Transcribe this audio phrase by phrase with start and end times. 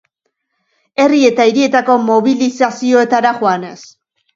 [1.03, 3.81] Herri eta hirietako mobilizazioetara joanez.